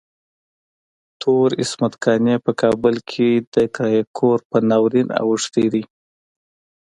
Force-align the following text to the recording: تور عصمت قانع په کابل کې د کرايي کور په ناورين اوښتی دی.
تور 1.21 1.49
عصمت 1.61 1.93
قانع 2.03 2.35
په 2.45 2.51
کابل 2.61 2.95
کې 3.11 3.29
د 3.53 3.55
کرايي 3.75 4.03
کور 4.17 4.37
په 4.49 4.57
ناورين 4.69 5.07
اوښتی 5.21 5.65
دی. 5.73 5.83